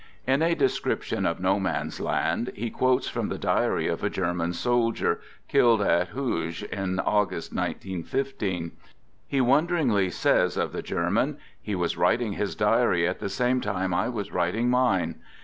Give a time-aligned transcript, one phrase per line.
[0.25, 4.51] In a description of No Man's Land, he quotes from the diary of a German
[4.51, 8.71] soldier, killed at Hooge, in August, 1 91 5.
[9.27, 13.93] He wonderingly says of the German:" He was writing his diary at the same time
[13.93, 15.19] I was writing mine."